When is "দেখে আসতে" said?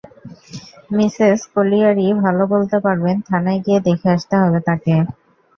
3.87-4.35